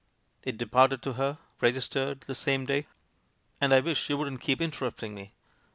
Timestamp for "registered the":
1.61-2.33